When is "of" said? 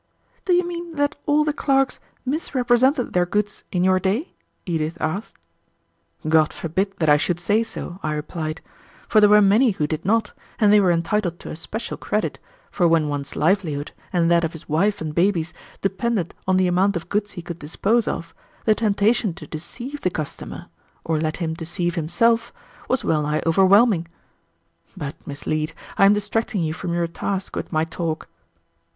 14.43-14.53, 16.95-17.07, 18.07-18.33